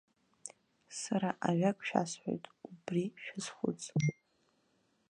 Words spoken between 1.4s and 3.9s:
ажәак шәасҳәоит, убри шәазхәыц.